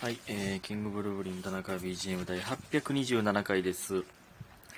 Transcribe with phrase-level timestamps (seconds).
[0.00, 4.02] はい、えー、キングブルーブリン田中 BGM 第827回です。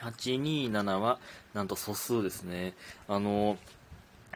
[0.01, 1.21] 827は、
[1.55, 2.75] なんと素数ですね。
[3.07, 3.57] あの、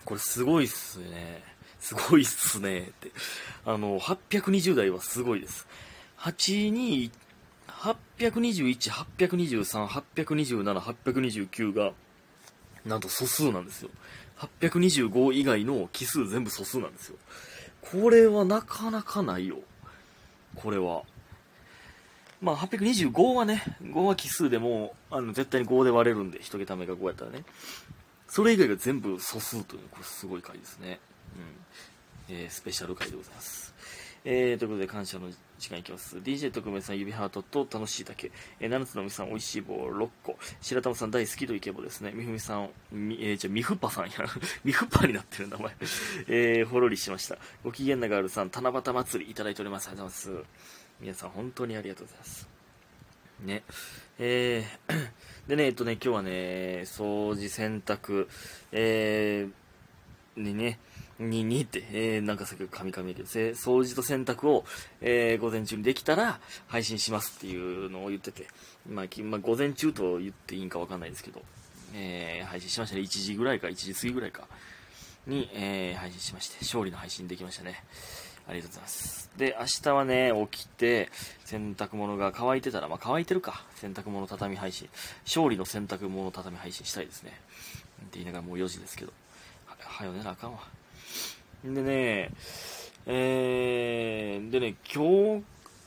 [0.05, 1.43] これすごいっすね。
[1.81, 2.83] すごいっすね。
[2.83, 3.11] って。
[3.65, 5.67] あの、820台はすごいです。
[6.19, 7.11] 82、
[7.67, 11.95] 821、823、827、829が、
[12.85, 13.91] なんと素数なんですよ。
[14.39, 17.17] 825以外の奇数全部素数なんですよ。
[17.81, 19.59] これはなかなかないよ。
[20.57, 21.03] これは。
[22.41, 27.45] まあ、825はね、5は奇数でも、あの、絶対に5で割れるんで、1桁目が5やったらね。
[28.29, 31.01] それ以外が全部素数という、これすごい回ですね。
[32.29, 32.37] うん。
[32.37, 33.75] えー、スペシャル回でございます。
[34.29, 36.17] えー、ということで感謝の時間いきます。
[36.17, 38.33] DJ 特命さん指ハートと楽しいだけ。
[38.59, 40.37] えー、七つのみさん美味しい棒6個。
[40.61, 42.11] 白玉さん大好きとイケボですね。
[42.13, 44.13] みふみさん、み、えー、じゃみふぱさんや。
[44.65, 45.77] みふぱになってる名前。
[46.27, 47.39] えー、ほろりしました。
[47.63, 49.87] ご機嫌なガールさん、七夕祭りいただいております。
[49.87, 50.49] ありがとうございます。
[51.01, 52.49] 皆さん本当にありがとうございます。
[53.43, 53.63] ね。
[54.19, 55.11] えー、
[55.47, 56.31] でね、えっとね、今日はね、
[56.83, 58.27] 掃除、洗濯、
[58.73, 60.81] えー、にね、
[61.19, 64.65] に、にって、えー、なんかさっきカミカミやけど、掃除と洗濯を、
[65.01, 68.47] えー、午前中にできたら配信しますっていうのを言ってて、
[68.89, 71.43] まあ、まあ、午前中と言っていいんかわかんないですけど、
[71.95, 73.03] えー、配信しましたね。
[73.03, 74.47] 1時ぐらいか、1時過ぎぐらいか、
[75.27, 77.83] に、えー、配信しまして、勝利の配信できましたね。
[78.49, 79.31] ありがとうございます。
[79.37, 81.11] で、明日はね、起きて、
[81.45, 83.65] 洗濯物が乾いてたら、まあ、乾いてるか。
[83.75, 84.89] 洗濯物畳み配信。
[85.25, 87.33] 勝利の洗濯物畳み配信したいですね。
[88.03, 89.13] って言いながらもう4時ですけど。
[89.67, 90.61] は、はよねなあかんわ。
[91.75, 92.31] でね、
[93.07, 95.45] えー、でね、今日、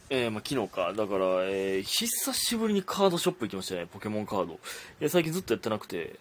[0.09, 0.93] えー、まあ、昨日か。
[0.93, 3.85] だから、えー、久しぶりにカードショップ行きましたね。
[3.85, 4.53] ポケモンカード。
[4.53, 4.57] い
[4.99, 6.19] や、最近ずっとやってなくて、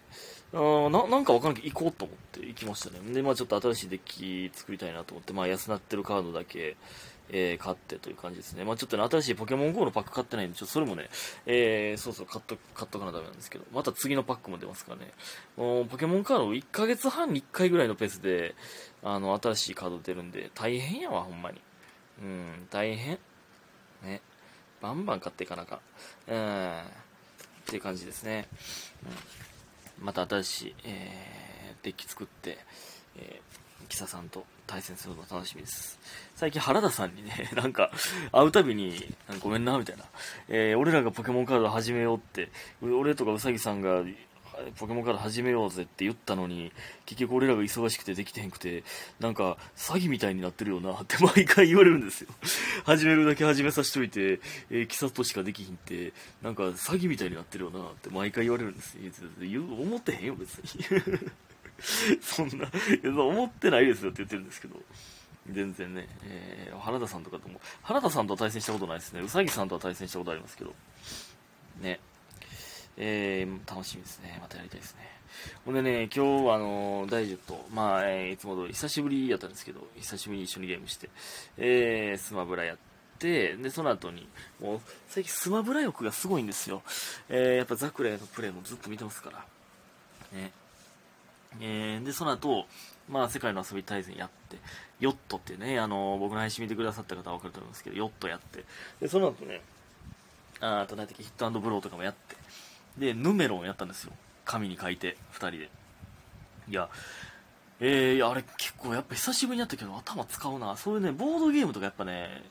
[0.51, 0.57] あ
[0.89, 3.13] ななんかわからんけど行こうと思って行きましたね。
[3.13, 6.75] で、まあちょっと新しいデッキ作りたいなと思って、まあ安なってるカードだけ、
[7.31, 8.63] えー買ってという感じですね。
[8.63, 11.09] まあちょっとね、新しいポケモン GO のパック買ってないんで、ちょっとそれもね、
[11.45, 15.11] えー、そうそう、買っと、買っとかなダメなんですけど、また次のパックも出ますからね。
[15.57, 18.55] もうポケモンカード1ヶ月半に1回ぐらいのペースで、
[19.03, 21.61] あの、新しいカード出るんで、大変やわ、ほんまに。
[22.21, 23.17] うん、大変。
[24.03, 24.21] ね。
[24.81, 25.79] バンバン買っていかなか。
[26.27, 26.79] うん。
[26.79, 26.83] っ
[27.65, 28.47] ていう感じですね。
[29.99, 30.05] うん。
[30.05, 32.57] また新しい、えー、デッキ作って、
[33.17, 35.99] えー、キサさんと対戦するの楽しみです。
[36.35, 37.91] 最近原田さんにね、 なんか、
[38.31, 40.05] 会うたびに、ごめんな、みたいな。
[40.47, 42.49] えー、俺らがポケモンカード始めようって、
[42.81, 44.03] 俺とかうさぎさんが、
[44.77, 46.71] ポケモンカード始めようぜって言ったのに、
[47.05, 48.83] 結局俺らが忙しくてできてへんくて、
[49.19, 52.29] なんか、詐欺みたいになってるよなって毎回言われるんですよ。
[52.85, 54.39] 始めるだけ始めさせといて、
[54.69, 59.63] えー、キサとしかできひんって、なんか詐欺みたいになってるよなって毎回言われるんですよ。
[59.63, 60.85] 思ってへんよ、別に。
[62.21, 62.69] そんな、
[63.23, 64.75] 思ってないですよって言ってるんですけど。
[65.51, 69.21] 全然ね、えー、原田さんとかとも、原田さんとは対戦したことないですね。
[69.21, 70.75] うさぎさんとは対戦したことありますけど。
[71.81, 71.99] ね。
[72.97, 74.37] えー、楽しみですね。
[74.41, 75.09] またやりたいですね。
[75.65, 81.09] ほんでね、今日はあのダイジェット、まあ、えー、いつも通り、久しぶりやったんですけど、久しぶりに一緒にゲームして、
[81.57, 82.77] えー、スマブラやっ
[83.19, 84.27] て、で、その後に、
[84.59, 86.81] もう、最近スマブラ欲がすごいんですよ。
[87.29, 89.45] えー、やっぱザクレのプレイもずっと見てますから。
[90.37, 90.51] ね。
[91.59, 92.65] えー、で、その後、
[93.09, 94.57] まあ、世界の遊び大全やって、
[94.99, 98.65] ヨットってね、あの僕の配信見てくださった方は分かると思うんですけど、ヨットやって、
[99.01, 99.61] で、その後ね、
[100.59, 102.35] あと何だっけ、ヒットブローとかもやって、
[102.97, 104.13] で、ヌメロンやったんですよ。
[104.45, 105.69] 紙に書いて、二人で。
[106.69, 106.89] いや、
[107.79, 110.75] えー、あれ結構やっぱ久しぶりにやったけど頭使うな。
[110.77, 112.43] そういうね、ボードゲームとかやっぱね、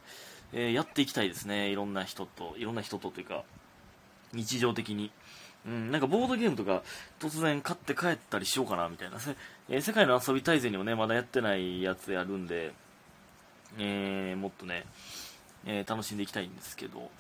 [0.53, 1.69] えー、やっていきたいですね。
[1.69, 3.45] いろんな人と、いろんな人とというか、
[4.33, 5.13] 日常的に。
[5.69, 6.83] うん、なんかボードゲームとか
[7.21, 9.19] 突然買って帰ったりしようかなみたいな、
[9.69, 12.73] えー、世界の遊び大全にもね、まだやってないやつやるんで、
[13.79, 14.87] えー、もっとね、
[15.67, 17.11] えー、楽しんでいきたいんですけど、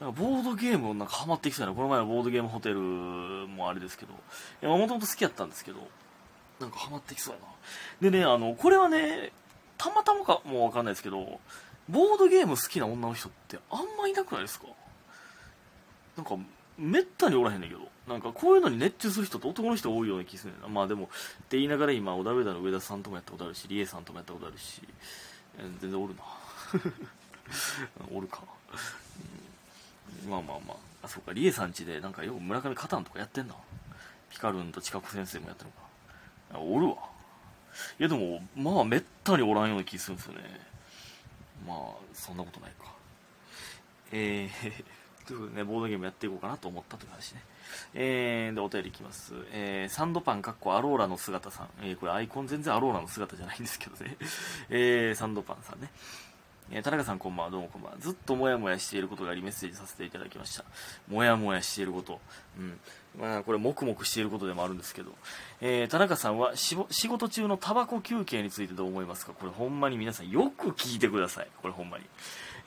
[0.00, 1.72] なんかボードゲームなんかハマってきたな。
[1.72, 4.14] この前のボードゲームホテルもあれですけど、
[4.66, 5.86] もともと好きやったんですけど、
[6.60, 8.10] なんかハマってきそうやな。
[8.10, 9.32] でね、あの、これはね、
[9.76, 11.40] たまたまかもわかんないですけど、
[11.90, 14.66] ボードゲーム好きな女の人ってあんまいなくないですか？
[16.16, 16.36] なんか、
[16.78, 17.88] めったにおらへんねんけど。
[18.08, 20.58] なんかこういうのに熱中する人って男の人多いような気するね。
[20.68, 21.06] まあでも、っ
[21.48, 24.80] て言いながら今、小田上田の上田さんともやったことあるし、リエさんともやったことあるし、
[25.80, 26.22] 全然おるな。
[28.10, 28.42] おるか、
[30.24, 30.76] うん、まあまあまあ。
[31.02, 31.32] あそうか。
[31.32, 33.54] リエさんちでなんかよく村上カタンとかやってんな。
[34.30, 35.70] ピカルンと近く先生もやってる
[36.50, 36.60] のか。
[36.60, 36.96] おるわ。
[37.98, 40.40] いやでもまあめったにおらんような気するんですよね。
[41.66, 41.76] まあ
[42.12, 42.92] そんなことないか。
[44.12, 44.84] えー、
[45.28, 47.42] ということねボードゲームやっていこうかなと思ったという話ね
[47.94, 54.16] えー、でお便りいきます、えー、サンドパンかっこアローラの姿さん、えー、これアイコン全然アローラの姿じゃないんですけどね
[54.70, 55.90] えー、サンドパンさんね
[56.70, 57.98] えー、田中さんこんばんは、どうもこんばんは。
[57.98, 60.64] ずっともやもやしていることがありメッセージさせていただきました。
[61.08, 62.20] もやもやしていること。
[62.58, 62.78] うん。
[63.18, 65.14] まあ、これ、黙々していることでもあるんですけど。
[65.62, 69.32] えー、田中さんは仕事中のタバコ休憩についてどう思いますか？
[69.32, 71.48] これほんまに皆さんよく聞いてください。
[71.62, 72.04] これほんまに。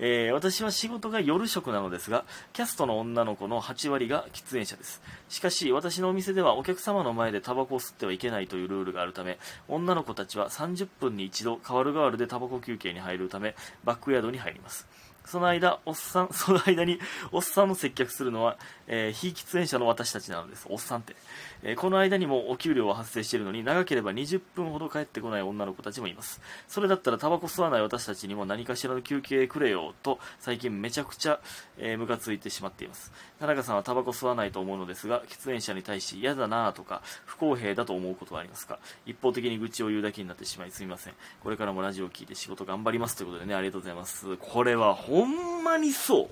[0.04, 5.02] えー、私は仕事が夜食なのですが、キャストの女の子の8割が喫煙者です。
[5.30, 9.38] しかし、私のお店ではお客様の前でタバコを吸ってはいけないというルールがあるため、
[9.68, 14.88] 女の子たちは30分に一度、代わる代わるでタバコ休憩に入るため、バックヤードに入ります。
[15.26, 17.00] その間、おっさん、その間に、
[17.32, 18.58] おっさんの接客するのは、
[18.88, 20.66] えー、非喫煙者の私たちなのです。
[20.68, 21.16] おっさんって。
[21.64, 26.42] えー、この間にもお給料は発生しているのに、長ければ20分ほど帰ってこない女の子たちもいます。
[26.68, 31.40] それだったらタバコ吸わない私たちにも何かしらの休憩くれよ、と、最近めちゃくちゃ、
[31.78, 33.12] えー、ムカついてしまっています。
[33.40, 38.80] 田中さんはタバコ吸わないと思うのですが、喫煙者に対し嫌だなとか、不公平だと思うことはありますか？
[39.06, 41.14] 一方的に愚痴を言うだけになってしまいすみません。
[41.44, 44.38] これからもラジオを聞いて仕事頑張りますということでね、ありがとうございます。
[44.38, 46.30] これはほんまにそ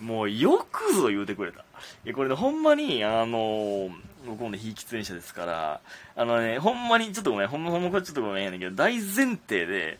[0.00, 0.04] う。
[0.04, 1.60] もうよくぞ言うてくれた。
[2.04, 3.92] いや、これね、ほんまに、あのー、
[4.26, 5.80] 僕もね、非喫煙者ですから、
[6.16, 9.98] あのね、ほんまに、ちょっとごめん、ほんま、ほんまこれちょっとごめんやねんけど、大前提で、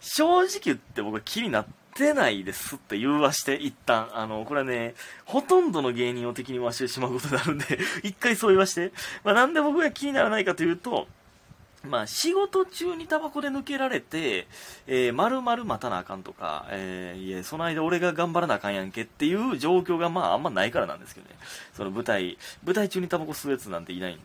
[0.00, 4.08] 正直言って僕は気になってないですって言わして、一旦。
[4.14, 4.94] あの、これはね、
[5.24, 8.92] ほとんどの芸人を敵に回してしまうことになるんで 一回そう言わして。
[9.24, 11.06] まあ、なんで僕が気にならないかというと、
[11.84, 14.46] まあ、仕事中にタバコで抜けられて、
[14.86, 21.34] えー、丸々待たなあかんとか、えー、いや、その間俺が頑張らなあかんやんけっていう状況がまああんまないからなんですけどね。
[21.74, 24.22] その舞台、舞台中にタバコ吸うやつなんていないんで、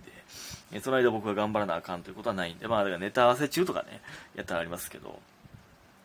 [0.71, 4.01] えー、その間僕が頑張らなあかんということはないんで、まあだからネタ合わせ中とかね、
[4.35, 5.19] やったらありますけど、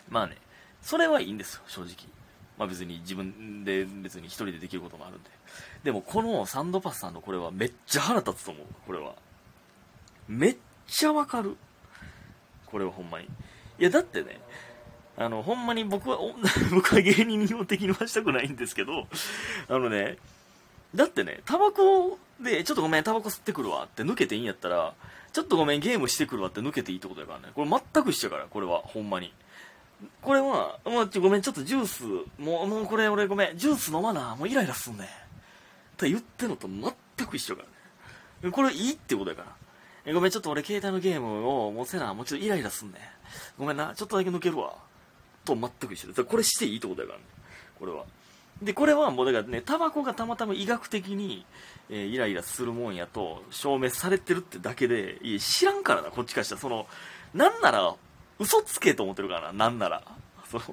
[0.09, 0.39] まあね、
[0.81, 1.95] それはいいんですよ、正直。
[2.59, 5.31] まあ別に自分で別に一人でできることもあるんで。
[5.85, 9.15] でもこのサンドパスさんのこれはめっちゃ腹立つと思う、これは。
[10.29, 10.57] めっ
[10.87, 11.57] ちゃわかる。
[12.67, 13.27] これはほんまに。
[13.79, 14.41] いや、だってね、
[15.17, 16.19] あの、ほんまに僕は、
[16.73, 19.07] 僕は芸人を敵にはしたくないんですけど、
[19.69, 20.19] あのね、
[20.95, 24.95] だってね、タバコで、ちょっとごめん、タバコ吸ってくるわって抜けていいんやったら、
[25.33, 27.49] ちょっとごめん、ゲームしてくるわって抜けていいってことやからね。
[27.55, 29.33] これ全く一緒やから、これは、ほんまに。
[30.21, 32.05] これは、まあ、ちょごめん、ちょっとジュース、
[32.39, 35.07] もう、もうこれ俺ごめん、ジュース飲まな、もうイライラすんねん。
[35.07, 35.09] っ
[35.97, 37.67] て言ってんのと全く一緒やか
[38.43, 38.53] らね。
[38.53, 39.62] これいいってことやから。
[40.05, 42.99] えごめん、ちょっと俺携帯のゲームを持せな、もうちょっとイライラすんね。
[43.59, 44.75] ごめんな、ちょっとだけ抜けるわ。
[45.45, 46.25] と全く一緒で。
[46.25, 47.25] これしていいってことやからね。
[47.79, 48.05] これは。
[48.61, 51.45] で、これはもうだからね、タバコがたまたま医学的に、
[51.91, 56.61] えー、イライラするもんやと証明されてるってだけで、いや、知らんからな、こっちからしたら。
[56.61, 56.87] その、
[57.35, 57.95] なんなら、
[58.39, 60.03] 嘘つけと思ってるからな、なんなら。
[60.51, 60.65] その、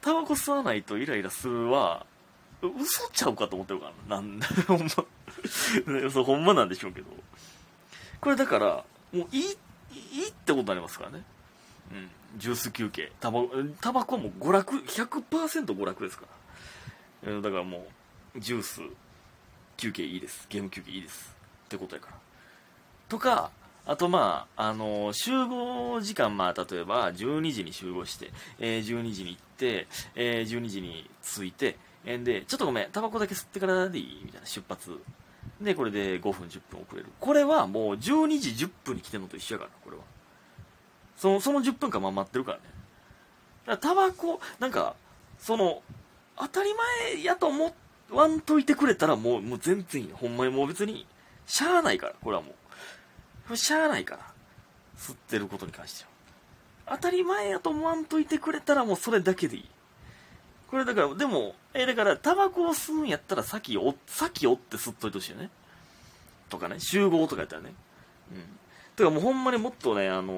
[0.00, 2.06] タバコ吸わないとイライラするは、
[2.62, 4.22] 嘘ちゃうかと思ってるからな。
[4.22, 4.88] なんだほんま、
[6.10, 7.06] そう、ほんまなんでしょうけど。
[8.26, 11.22] これだから、もういい、いいってことになりますからね。
[11.92, 12.10] うん。
[12.40, 13.12] ジュース休憩。
[13.20, 13.42] タバ
[13.80, 16.26] タバコはもう娯楽、100%娯楽ですか
[17.24, 17.40] ら。
[17.40, 17.86] だからも
[18.34, 18.80] う、ジュース
[19.76, 20.44] 休憩いいです。
[20.50, 21.36] ゲーム休憩いいです。
[21.66, 22.16] ってことやから。
[23.08, 23.52] とか、
[23.86, 29.86] あとまあ、あの、集合時間、まあ、例えば、12時に集合して、えー、12時に行って、
[30.16, 34.22] えー、12時に着いて、えー、で、ちょっとごめん、タバコだけ吸ってからでいい？
[34.24, 34.98] みたいな、出発
[35.60, 37.06] で、これで5分、10分遅れる。
[37.18, 40.02] これはもう12時10分に来てるのと一緒やから、これは。
[41.16, 42.64] その、その10分間待ってるからね。
[43.66, 44.94] だからタバコ、なんか、
[45.38, 45.82] その、
[46.36, 46.70] 当たり
[47.10, 47.74] 前やと思
[48.10, 50.12] わんといてくれたらもう、もう全然いい。
[50.12, 51.06] ほんまにもう別に、
[51.46, 52.54] しゃあないから、これはも
[53.50, 53.56] う。
[53.56, 54.26] しゃあないから。
[54.98, 56.04] 吸ってることに関して
[56.86, 56.96] は。
[56.96, 59.68] 当たり前やと思わんといてくれたらもうそれだけでいい。
[60.70, 65.50] これだから、でも、えー、だから、タバコを吸うんやったら、先お、先おって吸っといてほしいよね。
[66.48, 67.74] とかね、集合とかやったらね。
[68.32, 68.42] うん。
[68.96, 70.32] てかもうほんまにもっとね、あの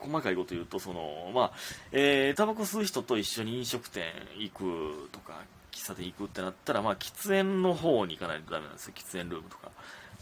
[0.00, 1.52] ー、細かいこと言うと、その、まあ、
[1.92, 4.04] えー、タバコ吸う人と一緒に飲食店
[4.38, 5.40] 行くとか、
[5.72, 8.92] 喫茶店行くってなったら、まあ、喫煙の方に行かないとダメなんですよ。
[8.94, 9.70] 喫煙ルームとか。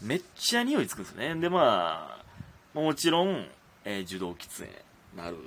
[0.01, 1.35] めっちゃ匂いつくんですね。
[1.35, 2.19] で、ま
[2.73, 3.45] あ、もちろん、
[3.85, 4.71] えー、受動喫煙
[5.15, 5.37] なる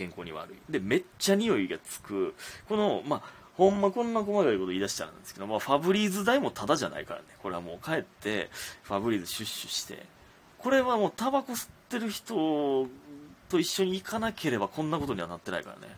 [0.00, 0.72] 健康に悪い。
[0.72, 2.34] で、めっちゃ匂いがつく。
[2.66, 3.22] この、まあ、
[3.54, 7.26] ほんまこんな細かいこと言い出したらなんですけど、まあ、ファブリーズ代もタダじゃないからね。
[7.42, 8.48] これはもう帰って、
[8.82, 10.06] ファブリーズシュッシュして。
[10.58, 12.88] これはもうタバコ吸ってる人
[13.50, 15.94] と一緒に行かなければこんなことにはなってないからね。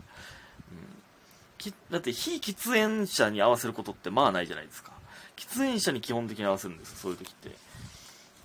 [1.65, 4.91] うん、だって非喫煙者に合わせることってまあないじゃないですか。
[5.37, 7.51] 喫煙者に基本的に合わせるんですよ、そういう時って。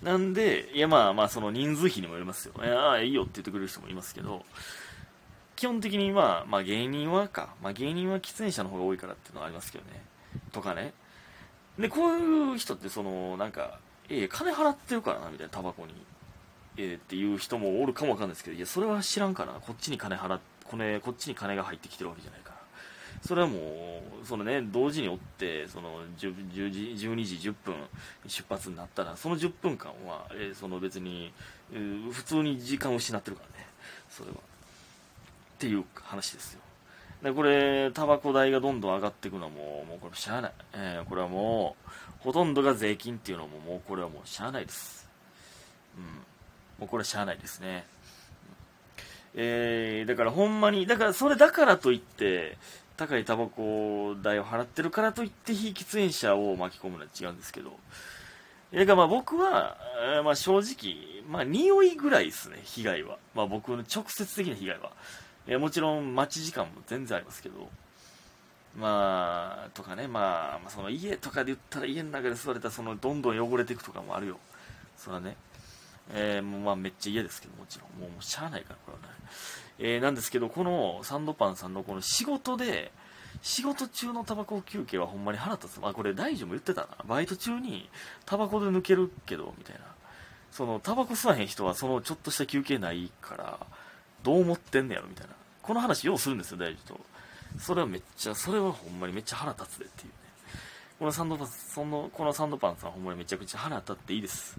[0.02, 2.54] なんで、いやまあまあその人数比にもよりますよ。
[2.62, 4.44] いや、ああ、いいよって言ってくれる人もいますけど、
[5.58, 10.04] 基本的にまあ、まあ芸人はか、まあ芸人は喫煙者の方が多いからっていうのはありますけどね。
[10.52, 10.92] とかね。
[11.76, 15.94] で、こういう人ってその、なんか、ええ、金払ってるからな、みたいな、タバコに。
[16.76, 19.58] ええっていう人もおるかもわかんないですけど、いや、それは知らんからな。
[19.58, 22.56] こっちに金払っ、これこっちに金が入ってきてるわけじゃないから
[23.22, 27.74] それはもうそのね同時に追ってその 10, 10時12時10分
[28.26, 31.32] 出発になったらその10分間は、えー、その別に、
[31.72, 33.66] えー、普通に時間を失ってるからね
[34.10, 34.36] それは
[35.58, 36.60] っていう話ですよ。
[37.22, 45.08] でこれタバコ代がどんどん上がっていくのはもうもうこれしゃあない、えー、これはもうほとんどが税金っていうのももうこれはもうしゃあないです。
[45.96, 46.04] うん。
[46.04, 47.84] もうこれはしゃあないですね。
[49.34, 52.56] えー、だからほんまに、だからそれだからといって、
[52.96, 57.78] 高いタバコ代を払ってるからといって非喫煙者を巻き込むのは違うんですけど、
[58.72, 59.76] だからまあ僕は、
[60.24, 63.18] まあ正直、まあ匂いぐらいですね、被害は。
[63.34, 64.92] まあ僕の直接的な被害は。
[65.48, 67.68] えもちろん待ち時間も全然ありますけど、
[68.76, 74.38] まあ、とかね、まあ、その家とかで言ったら家の中で座れたらそのどんどん汚れていくとかもあるよ。
[74.96, 75.36] それはね。
[76.14, 78.00] えー、もうまあめっちゃ嫌ですけど、もちろん。
[78.00, 79.08] もうしゃあないから、これはね。
[79.78, 82.92] えー、なんですけど、このサンドパンさんのこの仕事で、
[83.42, 85.80] 仕事中のタバコ休憩はほんまに腹立つ。
[85.80, 86.88] まあ、これ大丈夫言ってたな。
[87.06, 87.88] バイト中に
[88.26, 89.80] タバコで抜けるけど、みたいな。
[90.50, 93.66] その、タバコ吸わへん人はそのちょっとした休憩ないから、
[94.22, 95.37] どう思ってんねやろ、みたいな。
[95.68, 97.00] この話ようするんですよ、大丈夫と。
[97.58, 100.14] それはめっちゃ、それはほんまにめっちゃ腹立つでっていうね。
[100.98, 104.58] このサンドパン、その、このサンドパンさんほんまにめちゃくちゃ腹立っていいです。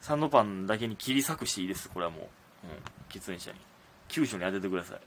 [0.00, 2.20] サンドパンだけに切り裂くしていいです、これはもう。
[2.22, 2.70] うん、
[3.08, 3.58] 喫煙者に。
[4.06, 5.00] 急所に当ててください。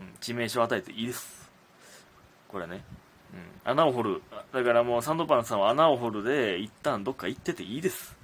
[0.00, 1.50] うん、致命傷を与えていいです。
[2.48, 2.82] これね。
[3.34, 3.36] う
[3.68, 4.22] ん、穴を掘る。
[4.50, 8.16] だからもうサンドパンさんは穴を掘るで、一旦どっか行ってていいです。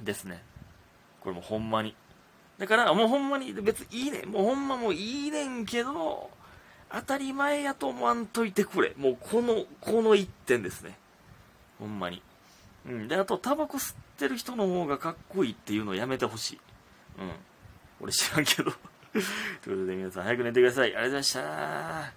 [0.00, 0.42] うん、ですね。
[1.20, 1.94] これもほんまに。
[2.58, 6.30] だからもうほんまに別にいいねもうほんまもういいねんけど、
[6.90, 8.94] 当たり前やと思わんといてくれ。
[8.96, 10.96] もうこの、この一点ですね。
[11.78, 12.22] ほんまに。
[12.86, 13.08] うん。
[13.08, 16.60] で、あと、タバコ吸ってる人の方がかっこいいっていうのをやめてほしい。
[17.18, 17.32] うん。
[18.00, 18.70] 俺知らんけど
[19.12, 19.22] という
[19.64, 20.88] ことで皆さん早く寝てください。
[20.88, 22.12] ありがとうございました。